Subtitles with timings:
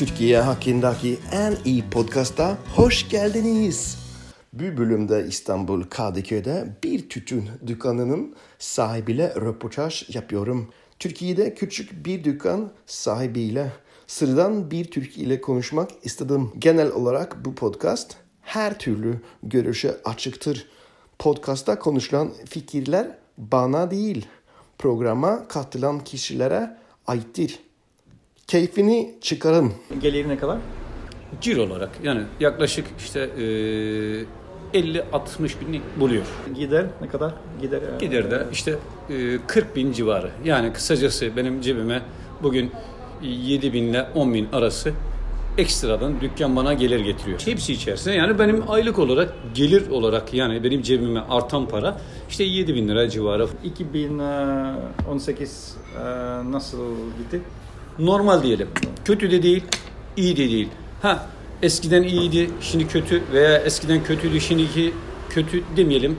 [0.00, 3.98] Türkiye hakkındaki en iyi podcasta hoş geldiniz.
[4.52, 10.68] Bu bölümde İstanbul Kadıköy'de bir tütün dükkanının sahibiyle röportaj yapıyorum.
[10.98, 13.72] Türkiye'de küçük bir dükkan sahibiyle
[14.06, 16.52] sıradan bir Türk ile konuşmak istedim.
[16.58, 20.66] Genel olarak bu podcast her türlü görüşe açıktır.
[21.18, 24.26] Podcast'ta konuşulan fikirler bana değil,
[24.78, 27.69] programa katılan kişilere aittir.
[28.50, 29.72] Keyfini çıkarın.
[30.02, 30.58] Geliri ne kadar?
[31.40, 33.42] Ciro olarak yani yaklaşık işte e,
[34.78, 35.00] 50-60
[35.60, 36.24] bini buluyor.
[36.54, 37.34] Gider ne kadar?
[37.60, 37.82] Gider.
[37.82, 38.78] e, Gider de işte
[39.10, 40.30] e, 40 bin civarı.
[40.44, 42.02] Yani kısacası benim cebime
[42.42, 42.70] bugün
[43.22, 44.92] 7 bin ile 10 bin arası
[45.58, 47.40] ekstradan dükkan bana gelir getiriyor.
[47.44, 52.74] Hepsi içerisinde yani benim aylık olarak gelir olarak yani benim cebime artan para işte 7
[52.74, 53.48] bin lira civarı.
[53.64, 56.00] 2018 e,
[56.52, 56.78] nasıl
[57.18, 57.40] gitti?
[58.00, 58.68] Normal diyelim.
[59.04, 59.64] Kötü de değil,
[60.16, 60.68] iyi de değil.
[61.02, 61.26] Ha
[61.62, 64.94] eskiden iyiydi, şimdi kötü veya eskiden kötüydü, şimdiki
[65.30, 66.18] kötü demeyelim.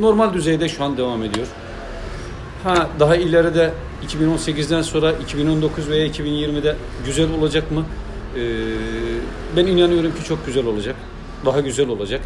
[0.00, 1.46] Normal düzeyde şu an devam ediyor.
[2.64, 3.72] Ha daha ileride
[4.06, 7.84] 2018'den sonra 2019 veya 2020'de güzel olacak mı?
[8.36, 8.40] Ee,
[9.56, 10.96] ben inanıyorum ki çok güzel olacak.
[11.46, 12.20] Daha güzel olacak.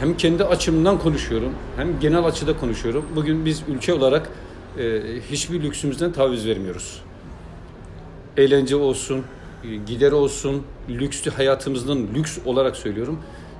[0.00, 3.04] Hem kendi açımdan konuşuyorum, hem genel açıda konuşuyorum.
[3.16, 4.28] Bugün biz ülke olarak
[4.78, 7.02] e, hiçbir lüksümüzden taviz vermiyoruz.
[8.36, 9.24] Eğlence olsun,
[9.64, 13.18] e, gider olsun, lükslü hayatımızdan lüks olarak söylüyorum.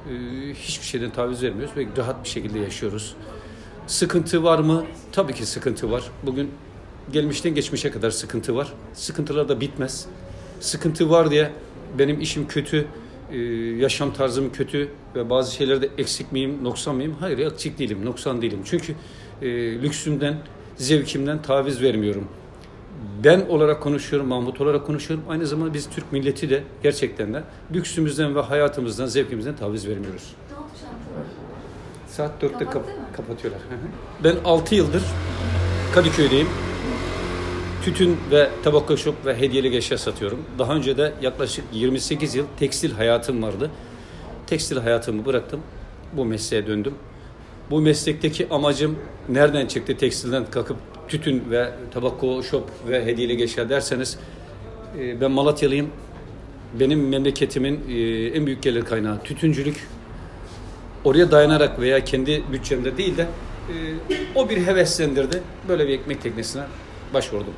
[0.08, 0.14] e,
[0.54, 3.14] hiçbir şeyden taviz vermiyoruz ve rahat bir şekilde yaşıyoruz.
[3.86, 4.84] Sıkıntı var mı?
[5.12, 6.04] Tabii ki sıkıntı var.
[6.22, 6.50] Bugün
[7.12, 8.72] gelmişten geçmişe kadar sıkıntı var.
[8.92, 10.06] Sıkıntılar da bitmez.
[10.60, 11.52] Sıkıntı var diye
[11.98, 12.86] benim işim kötü,
[13.32, 13.38] e,
[13.78, 17.16] yaşam tarzım kötü ve bazı şeylerde eksik miyim, noksan mıyım?
[17.20, 18.60] Hayır, eksik değilim, noksan değilim.
[18.64, 18.94] Çünkü
[19.42, 19.48] e,
[19.82, 20.36] lüksümden,
[20.82, 22.24] zevkimden taviz vermiyorum.
[23.24, 25.24] Ben olarak konuşuyorum, Mahmut olarak konuşuyorum.
[25.28, 27.42] Aynı zamanda biz Türk milleti de gerçekten de
[27.74, 30.34] lüksümüzden ve hayatımızdan, zevkimizden taviz vermiyoruz.
[32.08, 33.62] Saat 4'te kap- kapatıyorlar.
[34.24, 35.02] Ben 6 yıldır
[35.94, 36.48] Kadıköy'deyim.
[37.84, 40.42] Tütün ve tabaka shop ve hediyelik eşya satıyorum.
[40.58, 43.70] Daha önce de yaklaşık 28 yıl tekstil hayatım vardı.
[44.46, 45.60] Tekstil hayatımı bıraktım.
[46.12, 46.94] Bu mesleğe döndüm.
[47.70, 50.76] Bu meslekteki amacım nereden çıktı tekstilden kalkıp
[51.08, 54.18] tütün ve tabako shop ve hediyelik eşya derseniz
[54.98, 55.90] e, ben Malatyalıyım.
[56.80, 59.88] Benim memleketimin e, en büyük gelir kaynağı tütüncülük
[61.04, 63.26] oraya dayanarak veya kendi bütçemde değil de e,
[64.34, 65.42] o bir heveslendirdi.
[65.68, 66.62] Böyle bir ekmek teknesine
[67.14, 67.54] başvurdum.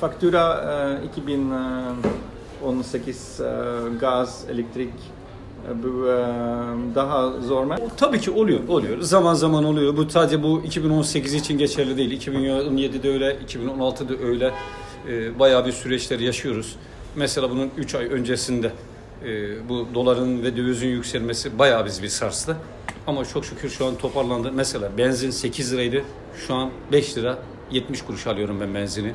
[0.00, 3.44] Faktura e, 2018 e,
[4.00, 4.92] gaz, elektrik
[6.94, 7.74] daha zor mu?
[7.96, 9.00] Tabii ki oluyor, oluyor.
[9.00, 9.96] Zaman zaman oluyor.
[9.96, 12.20] Bu sadece bu 2018 için geçerli değil.
[12.20, 14.52] 2017'de öyle, 2016'da öyle.
[15.08, 16.76] E, bayağı bir süreçler yaşıyoruz.
[17.16, 18.72] Mesela bunun 3 ay öncesinde
[19.24, 22.56] e, bu doların ve dövizin yükselmesi bayağı bizi bir sarstı.
[23.06, 24.52] Ama çok şükür şu an toparlandı.
[24.52, 26.02] Mesela benzin 8 liraydı.
[26.46, 27.38] Şu an 5 lira
[27.70, 29.12] 70 kuruş alıyorum ben benzini.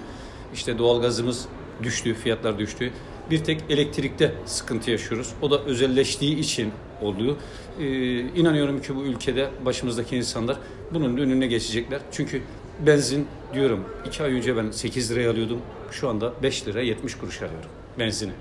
[0.53, 1.45] İşte doğalgazımız
[1.83, 2.91] düştü, fiyatlar düştü.
[3.31, 5.33] Bir tek elektrikte sıkıntı yaşıyoruz.
[5.41, 6.71] O da özelleştiği için
[7.01, 7.35] oluyor.
[7.79, 10.57] Ee, inanıyorum ki bu ülkede başımızdaki insanlar
[10.93, 12.01] bunun önüne geçecekler.
[12.11, 12.41] Çünkü
[12.85, 15.61] benzin diyorum 2 ay önce ben 8 liraya alıyordum.
[15.91, 17.69] Şu anda 5 lira 70 kuruş alıyorum
[17.99, 18.31] benzini.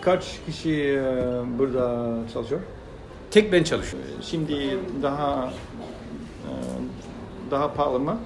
[0.00, 1.02] Kaç kişi e,
[1.58, 2.60] burada çalışıyor?
[3.30, 4.10] Tek ben çalışıyorum.
[4.22, 5.52] Şimdi daha
[6.46, 6.50] e,
[7.50, 8.18] daha pahalı mı?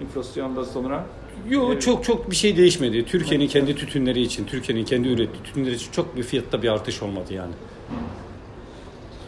[0.00, 1.06] E, enflasyonda sonra
[1.50, 1.82] Yok Evet.
[1.82, 3.04] çok çok bir şey değişmedi.
[3.06, 7.34] Türkiye'nin kendi tütünleri için, Türkiye'nin kendi ürettiği tütünleri için çok bir fiyatta bir artış olmadı
[7.34, 7.52] yani.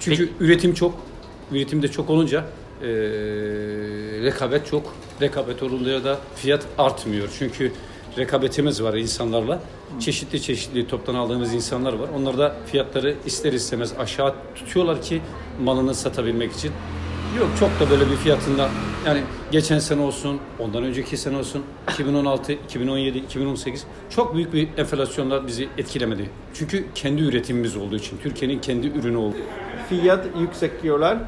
[0.00, 0.94] Çünkü üretim çok,
[1.52, 2.44] üretimde çok olunca
[2.82, 2.88] eee,
[4.22, 4.94] rekabet çok.
[5.22, 7.28] Rekabet olunca da fiyat artmıyor.
[7.38, 7.72] Çünkü
[8.18, 9.62] rekabetimiz var insanlarla.
[10.00, 12.08] Çeşitli çeşitli toptan aldığımız insanlar var.
[12.16, 15.20] Onlar da fiyatları ister istemez aşağı tutuyorlar ki
[15.62, 16.70] malını satabilmek için.
[17.38, 18.70] Yok çok da böyle bir fiyatında
[19.06, 19.20] yani
[19.52, 21.62] geçen sene olsun, ondan önceki sene olsun,
[21.92, 26.30] 2016, 2017, 2018 çok büyük bir enflasyonlar bizi etkilemedi.
[26.54, 29.36] Çünkü kendi üretimimiz olduğu için, Türkiye'nin kendi ürünü olduğu.
[29.88, 31.18] fiyat yüksek diyorlar.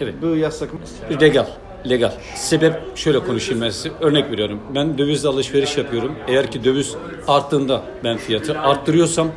[0.00, 0.14] Evet.
[0.22, 0.80] Bu yasak mı?
[1.20, 1.46] Legal.
[1.88, 2.12] Legal.
[2.34, 3.90] Sebep şöyle konuşayım ben size.
[4.00, 4.60] Örnek veriyorum.
[4.74, 6.14] Ben dövizle alışveriş yapıyorum.
[6.28, 6.96] Eğer ki döviz
[7.28, 9.28] arttığında ben fiyatı arttırıyorsam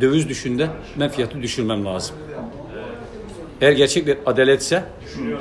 [0.00, 0.68] döviz düşünde
[1.00, 2.16] ben fiyatı düşürmem lazım.
[3.60, 4.84] Eğer gerçek bir adaletse,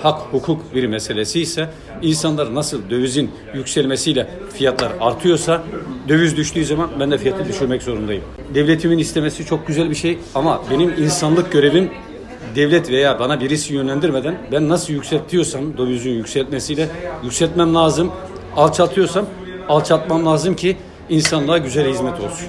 [0.02, 1.70] hak, hukuk bir meselesi ise
[2.02, 5.64] insanlar nasıl dövizin yükselmesiyle fiyatlar artıyorsa
[6.10, 8.24] döviz düştüğü zaman ben de fiyatı düşürmek zorundayım.
[8.56, 11.90] Devletimin istemesi çok güzel bir şey ama benim insanlık görevim
[12.56, 16.90] devlet veya bana birisi yönlendirmeden ben nasıl yükseltiyorsam dövizin yükseltmesiyle
[17.24, 18.12] yükseltmem lazım.
[18.56, 19.26] Alçaltıyorsam
[19.70, 20.78] alçaltmam lazım ki
[21.10, 22.48] insanlığa güzel hizmet olsun.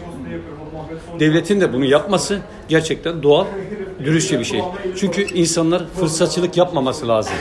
[1.20, 2.38] Devletin de bunu yapması
[2.68, 3.46] gerçekten doğal,
[4.04, 4.62] dürüstçe bir şey.
[4.96, 7.34] Çünkü insanlar fırsatçılık yapmaması lazım.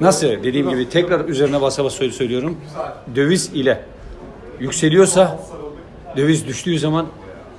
[0.00, 0.26] Nasıl?
[0.26, 2.56] Dediğim gibi tekrar üzerine basa basa söylüyorum.
[3.16, 3.84] Döviz ile
[4.60, 5.38] yükseliyorsa
[6.16, 7.06] döviz düştüğü zaman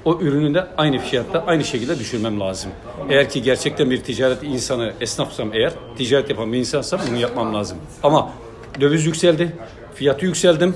[0.05, 2.71] o ürünü de aynı fiyatta aynı şekilde düşürmem lazım.
[3.09, 7.77] Eğer ki gerçekten bir ticaret insanı esnafsam eğer ticaret yapan bir insansam bunu yapmam lazım.
[8.03, 8.31] Ama
[8.81, 9.55] döviz yükseldi,
[9.95, 10.75] fiyatı yükseldim,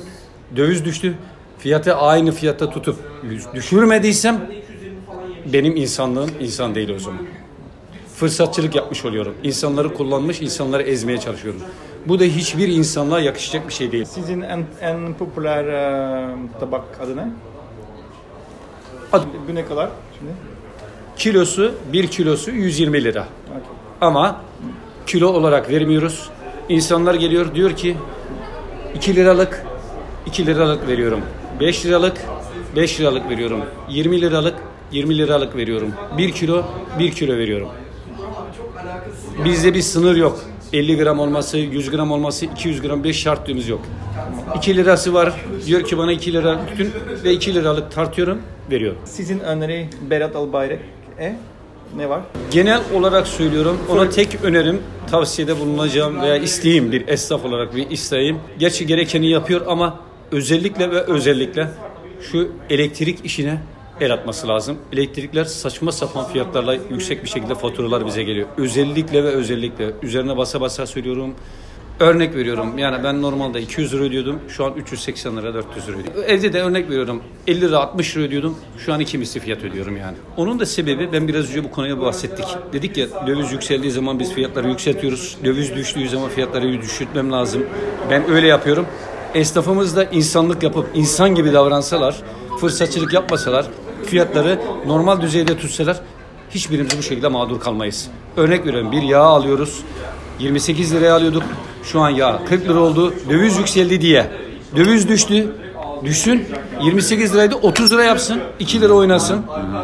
[0.55, 1.15] döviz düştü.
[1.59, 2.97] Fiyatı aynı fiyatta tutup
[3.53, 4.41] düşürmediysem
[5.45, 7.19] benim insanlığım insan değil o zaman.
[8.15, 9.33] Fırsatçılık yapmış oluyorum.
[9.43, 11.61] İnsanları kullanmış, insanları ezmeye çalışıyorum.
[12.05, 14.05] Bu da hiçbir insanlığa yakışacak bir şey değil.
[14.05, 17.27] Sizin en, en popüler e, tabak adı ne?
[19.13, 19.89] Ad- Bu ne kadar
[20.19, 20.31] şimdi?
[21.17, 23.27] Kilosu, bir kilosu 120 lira.
[23.49, 23.59] Okey.
[24.01, 24.41] Ama
[25.07, 26.29] kilo olarak vermiyoruz.
[26.69, 27.97] İnsanlar geliyor diyor ki
[28.95, 29.65] 2 liralık
[30.25, 31.21] 2 liralık veriyorum.
[31.59, 32.17] 5 liralık
[32.75, 33.61] 5 liralık veriyorum.
[33.89, 34.55] 20 liralık
[34.91, 35.93] 20 liralık veriyorum.
[36.17, 36.63] 1 kilo
[36.99, 37.69] 1 kilo veriyorum.
[39.45, 40.39] Bizde bir sınır yok.
[40.73, 43.81] 50 gram olması, 100 gram olması, 200 gram 5 şartımız yok.
[44.55, 45.33] 2 lirası var.
[45.65, 46.91] Diyor ki bana 2 lira tutun
[47.23, 48.41] ve 2 liralık tartıyorum,
[48.71, 48.97] veriyorum.
[49.05, 50.79] Sizin öneri Berat Albayrak
[51.19, 51.35] e
[51.95, 52.21] ne var?
[52.51, 53.77] Genel olarak söylüyorum.
[53.89, 54.81] Ona tek önerim,
[55.11, 58.37] tavsiyede bulunacağım veya isteğim bir esnaf olarak bir isteğim.
[58.59, 59.99] Gerçi gerekeni yapıyor ama
[60.31, 61.67] özellikle ve özellikle
[62.31, 63.57] şu elektrik işine
[64.01, 64.77] el atması lazım.
[64.93, 68.47] Elektrikler saçma sapan fiyatlarla yüksek bir şekilde faturalar bize geliyor.
[68.57, 71.35] Özellikle ve özellikle üzerine basa basa söylüyorum.
[71.99, 76.23] Örnek veriyorum yani ben normalde 200 lira ödüyordum şu an 380 lira 400 lira ödüyorum.
[76.27, 79.97] Evde de örnek veriyorum 50 lira 60 lira ödüyordum şu an iki misli fiyat ödüyorum
[79.97, 80.17] yani.
[80.37, 82.45] Onun da sebebi ben biraz önce bu konuya bahsettik.
[82.73, 85.37] Dedik ya döviz yükseldiği zaman biz fiyatları yükseltiyoruz.
[85.45, 87.65] Döviz düştüğü zaman fiyatları düşürtmem lazım.
[88.09, 88.85] Ben öyle yapıyorum.
[89.33, 92.15] Esnafımız da insanlık yapıp insan gibi davransalar,
[92.59, 93.65] fırsatçılık yapmasalar,
[94.05, 95.99] fiyatları normal düzeyde tutsalar
[96.51, 98.07] hiçbirimiz bu şekilde mağdur kalmayız.
[98.37, 99.79] Örnek veriyorum bir yağ alıyoruz.
[100.39, 101.43] 28 liraya alıyorduk.
[101.83, 103.13] Şu an yağ 40 lira oldu.
[103.29, 104.31] Döviz yükseldi diye.
[104.75, 105.47] Döviz düştü.
[106.05, 106.45] Düşsün.
[106.81, 108.41] 28 liraydı 30 lira yapsın.
[108.59, 109.41] 2 lira oynasın.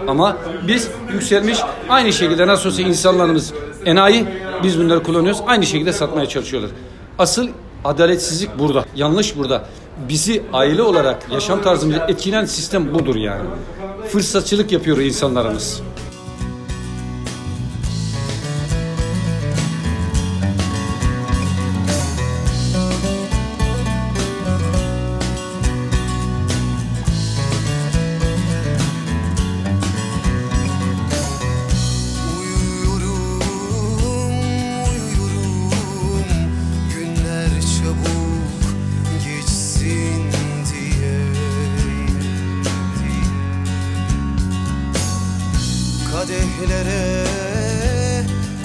[0.08, 0.38] Ama
[0.68, 1.58] biz yükselmiş
[1.90, 3.54] aynı şekilde nasıl olsa insanlarımız
[3.86, 4.26] enayi
[4.64, 5.42] biz bunları kullanıyoruz.
[5.48, 6.72] Aynı şekilde satmaya çalışıyorlar.
[7.20, 7.48] Asıl
[7.86, 8.86] adaletsizlik burada.
[8.96, 9.66] Yanlış burada.
[10.10, 13.44] Bizi aile olarak yaşam tarzımızı etkileyen sistem budur yani.
[14.12, 15.82] Fırsatçılık yapıyor insanlarımız.
[46.62, 47.26] Kadehlere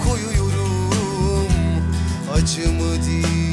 [0.05, 0.93] koyuyorum
[2.35, 3.46] Acımı değil